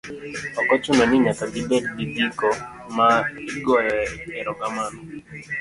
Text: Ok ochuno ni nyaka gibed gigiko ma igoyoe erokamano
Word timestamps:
Ok 0.59 0.69
ochuno 0.75 1.03
ni 1.07 1.17
nyaka 1.25 1.45
gibed 1.53 1.83
gigiko 1.97 2.47
ma 2.97 3.09
igoyoe 3.55 4.01
erokamano 4.39 4.99